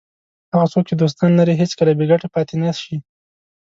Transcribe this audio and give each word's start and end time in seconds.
هغه 0.53 0.67
څوک 0.73 0.83
چې 0.89 0.95
دوستان 1.01 1.31
لري 1.39 1.53
هېڅکله 1.61 1.91
بې 1.97 2.05
ګټې 2.11 2.27
پاتې 2.35 2.55
نه 2.63 2.71
شي. 2.81 2.95